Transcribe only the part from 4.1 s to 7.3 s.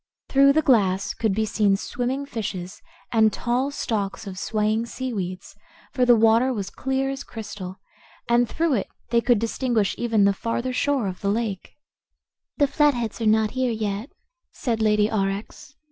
of swaying seaweeds, for the water was clear as